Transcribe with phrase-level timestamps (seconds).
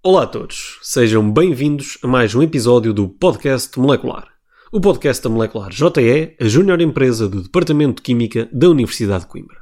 [0.00, 4.28] Olá a todos, sejam bem-vindos a mais um episódio do Podcast Molecular.
[4.70, 9.30] O podcast da Molecular JE, a júnior empresa do Departamento de Química da Universidade de
[9.30, 9.56] Coimbra.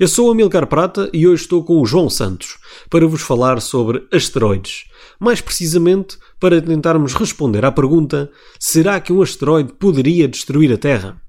[0.00, 2.58] Eu sou o Amilcar Prata e hoje estou com o João Santos
[2.90, 4.86] para vos falar sobre asteroides.
[5.20, 11.22] Mais precisamente, para tentarmos responder à pergunta: será que um asteroide poderia destruir a Terra?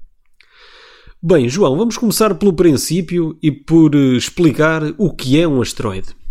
[1.22, 6.23] Bem, João, vamos começar pelo princípio e por eh, explicar o que é um asteroide.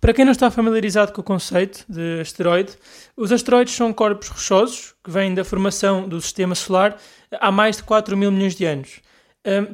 [0.00, 2.72] Para quem não está familiarizado com o conceito de asteroide,
[3.14, 6.96] os asteroides são corpos rochosos que vêm da formação do Sistema Solar
[7.38, 9.00] há mais de 4 mil milhões de anos.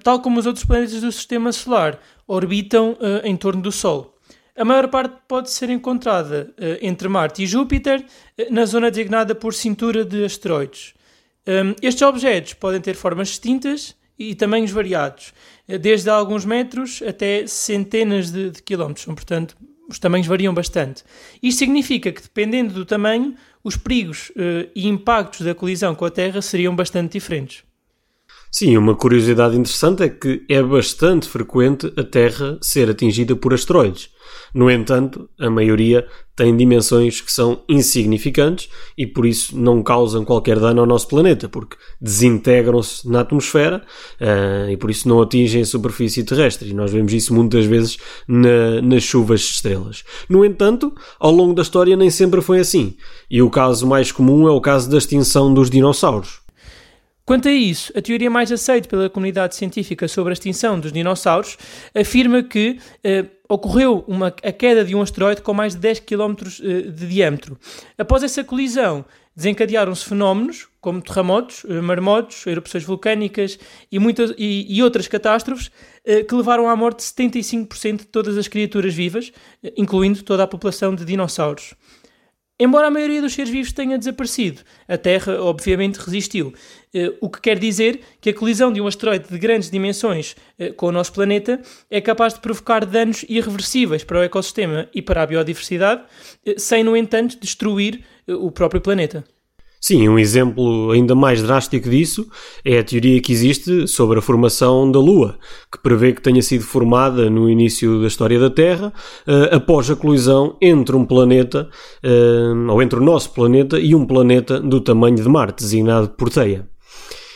[0.03, 4.19] Tal como os outros planetas do Sistema Solar, orbitam eh, em torno do Sol.
[4.57, 8.05] A maior parte pode ser encontrada eh, entre Marte e Júpiter,
[8.37, 10.95] eh, na zona designada por cintura de asteroides.
[11.81, 15.33] Estes objetos podem ter formas distintas e tamanhos variados,
[15.81, 19.05] desde alguns metros até centenas de quilómetros.
[19.05, 19.57] São, portanto,
[19.89, 21.05] os tamanhos variam bastante.
[21.43, 26.11] Isto significa que, dependendo do tamanho, os perigos eh, e impactos da colisão com a
[26.11, 27.66] Terra seriam bastante diferentes.
[28.51, 34.09] Sim, uma curiosidade interessante é que é bastante frequente a Terra ser atingida por asteroides.
[34.55, 40.59] No entanto, a maioria tem dimensões que são insignificantes e por isso não causam qualquer
[40.59, 43.85] dano ao nosso planeta, porque desintegram-se na atmosfera
[44.21, 46.71] ah, e por isso não atingem a superfície terrestre.
[46.71, 50.03] E nós vemos isso muitas vezes na- nas chuvas de estrelas.
[50.29, 52.97] No entanto, ao longo da história nem sempre foi assim.
[53.31, 56.46] E o caso mais comum é o caso da extinção dos dinossauros.
[57.27, 61.59] Quanto a isso, a teoria mais aceita pela comunidade científica sobre a extinção dos dinossauros
[61.93, 66.35] afirma que eh, ocorreu uma, a queda de um asteroide com mais de 10 km
[66.63, 67.59] eh, de diâmetro.
[67.99, 73.59] Após essa colisão, desencadearam-se fenómenos como terremotos, eh, marmotos, erupções vulcânicas
[73.91, 75.73] e, muitas, e, e outras catástrofes
[76.29, 79.33] que levaram à morte de 75% de todas as criaturas vivas,
[79.77, 81.75] incluindo toda a população de dinossauros.
[82.59, 86.55] Embora a maioria dos seres vivos tenha desaparecido, a Terra obviamente resistiu,
[86.95, 90.73] eh, o que quer dizer que a colisão de um asteroide de grandes dimensões eh,
[90.73, 95.23] com o nosso planeta é capaz de provocar danos irreversíveis para o ecossistema e para
[95.23, 96.05] a biodiversidade,
[96.47, 99.23] eh, sem, no entanto, destruir o próprio planeta.
[99.81, 102.27] Sim, um exemplo ainda mais drástico disso
[102.65, 105.39] é a teoria que existe sobre a formação da Lua,
[105.71, 108.93] que prevê que tenha sido formada no início da história da Terra,
[109.27, 111.69] eh, após a colisão entre um planeta,
[112.03, 116.31] eh, ou entre o nosso planeta e um planeta do tamanho de Marte, designado por
[116.31, 116.67] Teia.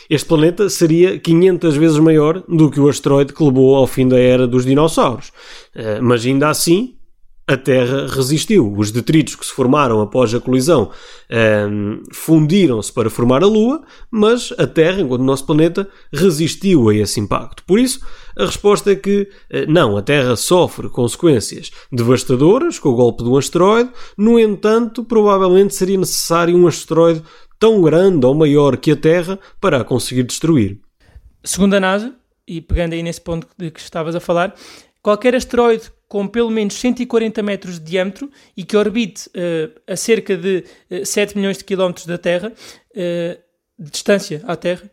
[0.09, 4.19] Este planeta seria 500 vezes maior do que o asteroide que levou ao fim da
[4.19, 5.31] era dos dinossauros.
[5.73, 6.95] Eh, Mas ainda assim,
[7.51, 8.73] a Terra resistiu.
[8.75, 10.91] Os detritos que se formaram após a colisão
[11.29, 17.19] ehm, fundiram-se para formar a Lua, mas a Terra, enquanto nosso planeta, resistiu a esse
[17.19, 17.63] impacto.
[17.65, 17.99] Por isso,
[18.37, 23.29] a resposta é que eh, não, a Terra sofre consequências devastadoras com o golpe de
[23.29, 27.21] um asteroide, no entanto, provavelmente seria necessário um asteroide
[27.59, 30.79] tão grande ou maior que a Terra para a conseguir destruir.
[31.43, 32.13] Segundo a NASA,
[32.47, 34.55] e pegando aí nesse ponto de que estavas a falar,
[35.01, 40.35] qualquer asteroide com pelo menos 140 metros de diâmetro e que orbite eh, a cerca
[40.35, 42.51] de eh, 7 milhões de quilómetros da Terra,
[42.93, 43.39] eh,
[43.79, 44.91] de distância à Terra,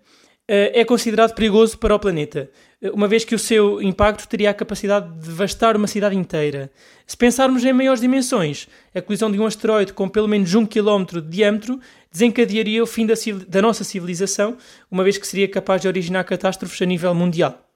[0.50, 2.50] é considerado perigoso para o planeta,
[2.94, 6.70] uma vez que o seu impacto teria a capacidade de devastar uma cidade inteira.
[7.06, 11.04] Se pensarmos em maiores dimensões, a colisão de um asteroide com pelo menos 1 km
[11.20, 11.78] de diâmetro
[12.10, 13.12] desencadearia o fim da,
[13.46, 14.56] da nossa civilização,
[14.90, 17.67] uma vez que seria capaz de originar catástrofes a nível mundial.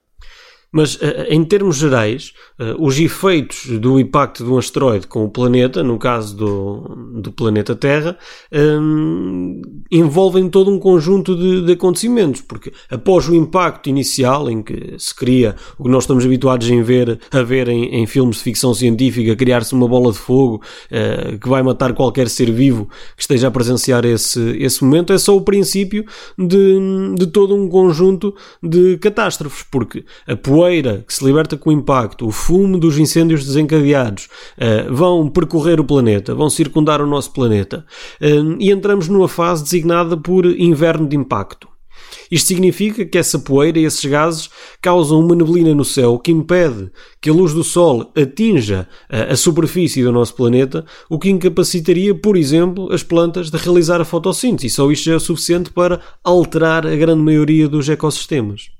[0.75, 5.29] Mas, eh, em termos gerais, eh, os efeitos do impacto de um asteroide com o
[5.29, 8.17] planeta, no caso do, do planeta Terra,
[8.51, 9.61] hum,
[9.91, 15.13] envolvem todo um conjunto de, de acontecimentos, porque após o impacto inicial, em que se
[15.13, 18.73] cria o que nós estamos habituados em ver, a ver em, em filmes de ficção
[18.73, 20.59] científica, criar-se uma bola de fogo
[20.89, 25.19] eh, que vai matar qualquer ser vivo que esteja a presenciar esse, esse momento, é
[25.19, 26.03] só o princípio
[26.35, 30.35] de, de todo um conjunto de catástrofes, porque a
[31.05, 34.27] que se liberta com o impacto, o fumo dos incêndios desencadeados,
[34.57, 37.85] eh, vão percorrer o planeta, vão circundar o nosso planeta.
[38.19, 41.73] Eh, e entramos numa fase designada por inverno de impacto.
[42.29, 44.49] Isto significa que essa poeira e esses gases
[44.81, 49.35] causam uma neblina no céu que impede que a luz do Sol atinja a, a
[49.35, 54.67] superfície do nosso planeta, o que incapacitaria, por exemplo, as plantas de realizar a fotossíntese.
[54.67, 58.71] E só isto já é suficiente para alterar a grande maioria dos ecossistemas.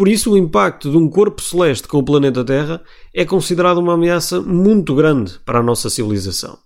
[0.00, 2.80] Por isso, o impacto de um corpo celeste com o planeta Terra
[3.12, 6.56] é considerado uma ameaça muito grande para a nossa civilização.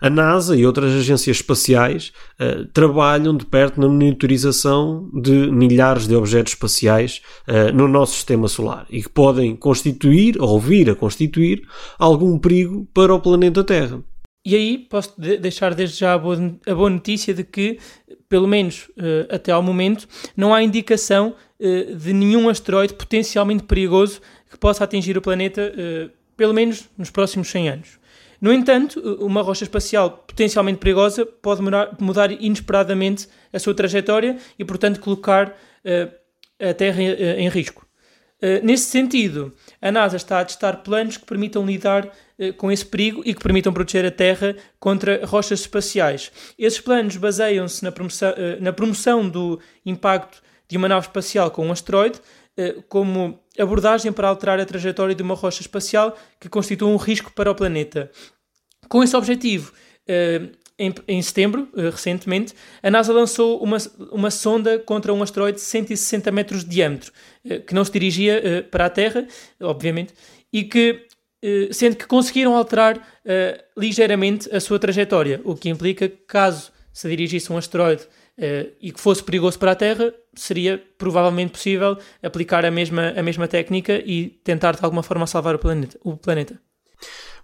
[0.00, 6.14] A NASA e outras agências espaciais uh, trabalham de perto na monitorização de milhares de
[6.14, 11.62] objetos espaciais uh, no nosso sistema solar e que podem constituir ou vir a constituir
[11.98, 14.00] algum perigo para o planeta Terra.
[14.46, 17.80] E aí posso de deixar desde já a boa, a boa, notícia de que,
[18.28, 20.06] pelo menos uh, até ao momento,
[20.36, 24.20] não há indicação de nenhum asteroide potencialmente perigoso
[24.50, 25.72] que possa atingir o planeta,
[26.36, 27.98] pelo menos nos próximos 100 anos.
[28.40, 31.62] No entanto, uma rocha espacial potencialmente perigosa pode
[31.98, 36.12] mudar inesperadamente a sua trajetória e, portanto, colocar uh,
[36.60, 37.85] a Terra uh, em risco.
[38.42, 42.10] Uh, nesse sentido, a NASA está a testar planos que permitam lidar
[42.58, 46.30] com esse perigo e que permitam proteger a Terra contra rochas espaciais.
[46.58, 51.72] Esses planos baseiam-se na, promoção, na promoção do impacto de uma nave espacial com um
[51.72, 52.20] asteroide,
[52.90, 57.50] como abordagem para alterar a trajetória de uma rocha espacial que constitui um risco para
[57.50, 58.10] o planeta.
[58.88, 59.72] Com esse objetivo,
[60.06, 63.78] eh, em, em, setembro, eh, recentemente, a NASA lançou uma,
[64.10, 67.12] uma sonda contra um asteroide de 160 metros de diâmetro,
[67.44, 69.26] eh, que não se dirigia para a Terra,
[69.60, 70.12] obviamente,
[70.52, 71.06] e que,
[71.70, 73.00] sendo que conseguiram alterar
[73.76, 78.06] ligeiramente a sua trajetória, o que implica que, caso se dirigisse um asteroide
[78.80, 83.46] e que fosse perigoso para a Terra, seria provavelmente possível aplicar a mesma, a mesma
[83.48, 85.98] técnica e tentar de alguma forma salvar o planeta.
[86.02, 86.58] O planeta.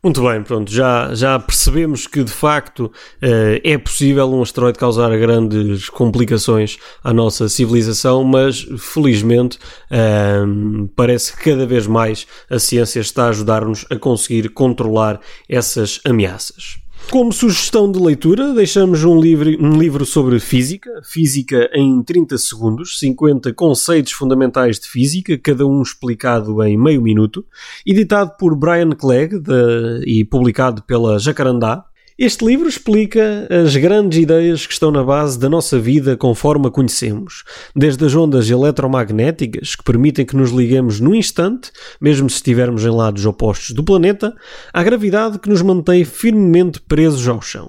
[0.05, 5.17] Muito bem, pronto, já, já percebemos que de facto uh, é possível um asteroide causar
[5.17, 9.59] grandes complicações à nossa civilização, mas felizmente
[9.93, 16.01] uh, parece que cada vez mais a ciência está a ajudar-nos a conseguir controlar essas
[16.05, 16.82] ameaças.
[17.11, 22.99] Como sugestão de leitura, deixamos um livro, um livro sobre física, Física em 30 segundos,
[22.99, 27.45] 50 conceitos fundamentais de física, cada um explicado em meio minuto,
[27.87, 31.85] editado por Brian Clegg de, e publicado pela Jacarandá,
[32.25, 36.71] este livro explica as grandes ideias que estão na base da nossa vida conforme a
[36.71, 37.43] conhecemos,
[37.75, 42.91] desde as ondas eletromagnéticas que permitem que nos liguemos no instante, mesmo se estivermos em
[42.91, 44.33] lados opostos do planeta,
[44.73, 47.69] à gravidade que nos mantém firmemente presos ao chão.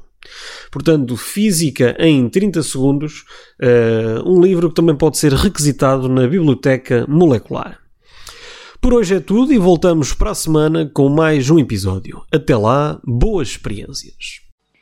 [0.72, 3.26] Portanto, Física em 30 segundos,
[3.60, 7.80] uh, um livro que também pode ser requisitado na Biblioteca Molecular.
[8.80, 12.22] Por hoje é tudo e voltamos para a semana com mais um episódio.
[12.32, 14.43] Até lá, boas experiências.